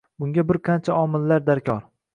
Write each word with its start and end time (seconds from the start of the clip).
bunga 0.23 0.45
bir 0.53 0.59
qancha 0.69 0.97
omillar 1.05 1.49
darkor. 1.53 1.91